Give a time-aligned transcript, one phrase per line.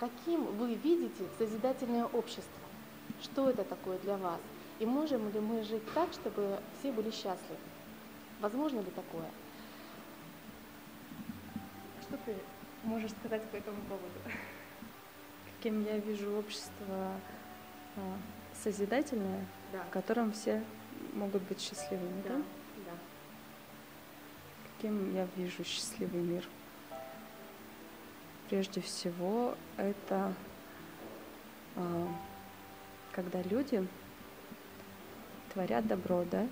[0.00, 2.50] каким вы видите созидательное общество?
[3.22, 4.40] Что это такое для вас?
[4.78, 7.60] И можем ли мы жить так, чтобы все были счастливы?
[8.40, 9.30] Возможно ли такое?
[12.00, 12.34] Что ты
[12.82, 14.14] можешь сказать по этому поводу?
[15.58, 17.12] Каким я вижу общество
[17.96, 18.16] а,
[18.54, 19.82] созидательное, Да.
[19.82, 20.64] в котором все
[21.12, 22.36] могут быть счастливыми, да?
[22.86, 22.92] да.
[24.76, 26.48] Каким я вижу счастливый мир?
[28.50, 30.34] Прежде всего, это
[31.76, 32.08] а,
[33.12, 33.86] когда люди
[35.54, 36.48] творят добро, да?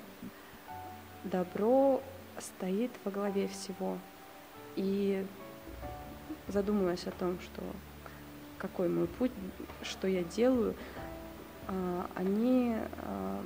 [1.24, 2.01] Добро
[2.38, 3.98] стоит во главе всего.
[4.77, 5.27] И
[6.47, 7.65] задумываясь о том, что
[8.59, 9.33] какой мой путь,
[9.83, 10.77] что я делаю,
[11.66, 13.43] а, они а,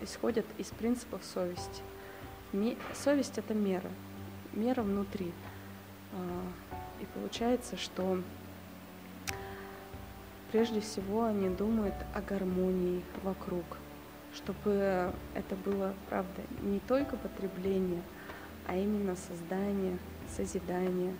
[0.00, 1.82] исходят из принципов совести.
[2.94, 3.90] Совесть это мера,
[4.54, 5.30] мера внутри.
[7.00, 8.22] И получается, что
[10.52, 13.64] прежде всего они думают о гармонии вокруг,
[14.34, 18.02] чтобы это было, правда, не только потребление,
[18.66, 19.98] а именно создание,
[20.36, 21.14] созидание,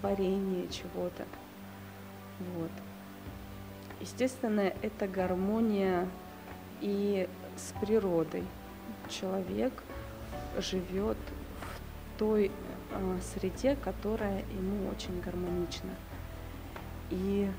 [0.00, 1.24] творение чего-то.
[2.56, 2.70] Вот.
[4.00, 6.08] Естественно, это гармония
[6.80, 8.44] и с природой.
[9.08, 9.72] Человек
[10.58, 12.50] живет в той
[13.22, 15.90] среде, которая ему очень гармонична.
[17.10, 17.50] И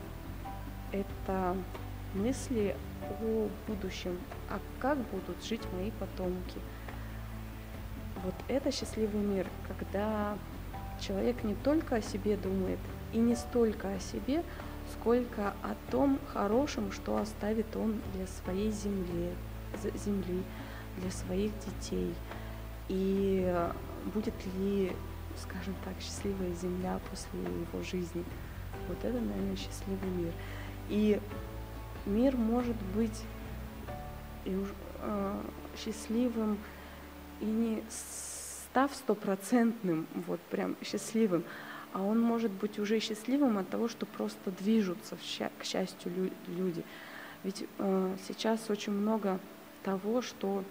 [0.92, 1.56] это
[2.14, 2.76] мысли
[3.22, 4.18] о будущем,
[4.50, 6.60] а как будут жить мои потомки.
[8.24, 10.38] Вот это счастливый мир, когда
[11.00, 12.80] человек не только о себе думает,
[13.14, 14.44] и не столько о себе,
[14.94, 19.32] сколько о том хорошем, что оставит он для своей земли,
[20.06, 20.44] земли,
[20.98, 22.14] для своих детей.
[22.88, 23.72] И э,
[24.14, 24.92] будет ли,
[25.38, 28.24] скажем так, счастливая земля после его жизни.
[28.88, 30.34] Вот это, наверное, счастливый мир.
[30.90, 31.20] И
[32.06, 33.24] мир может быть
[34.46, 34.56] и
[35.02, 35.42] э,
[35.78, 36.58] счастливым
[37.42, 41.44] и не став стопроцентным, вот прям счастливым,
[41.94, 45.18] а он может быть уже счастливым от того, что просто движутся,
[45.60, 46.84] к счастью, лю- люди.
[47.44, 49.40] Ведь э, сейчас очень много
[49.84, 50.64] того, что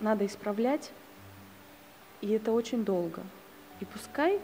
[0.00, 0.90] надо исправлять,
[2.28, 3.22] и это очень долго.
[3.80, 4.38] И пускай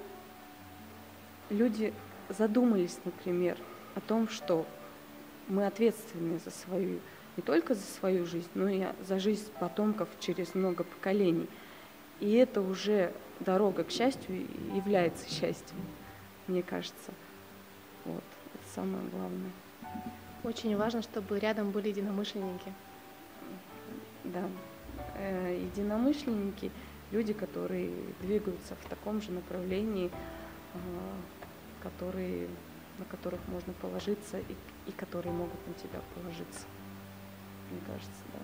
[1.51, 1.93] люди
[2.31, 3.59] задумались, например,
[3.95, 4.67] о том, что
[5.49, 6.99] мы ответственны за свою,
[7.37, 11.47] не только за свою жизнь, но и за жизнь потомков через много поколений.
[12.21, 15.77] И это уже дорога к счастью является счастьем,
[16.47, 17.13] мне кажется.
[18.07, 18.25] Вот,
[18.55, 19.51] это самое главное.
[20.43, 22.73] Очень важно, чтобы рядом были единомышленники.
[24.25, 24.49] Да.
[25.17, 26.71] Э, Единомышленники,
[27.15, 30.11] люди, которые двигаются в таком же направлении,
[30.75, 30.79] э,
[31.83, 32.49] которые,
[32.99, 36.67] на которых можно положиться и, и которые могут на тебя положиться.
[37.71, 38.41] Мне кажется, да.